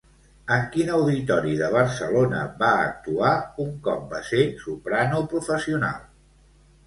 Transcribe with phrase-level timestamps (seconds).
[0.53, 3.33] En quin auditori de Barcelona va actuar
[3.65, 6.01] un cop va ser soprano professional?